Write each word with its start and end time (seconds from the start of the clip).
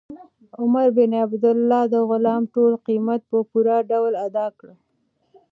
عمر 0.61 0.87
بن 0.97 1.11
عبیدالله 1.23 1.81
د 1.93 1.95
غلام 2.09 2.41
ټول 2.53 2.73
قیمت 2.87 3.21
په 3.31 3.37
پوره 3.49 3.77
ډول 3.91 4.13
ادا 4.27 4.47
کړ. 4.59 4.69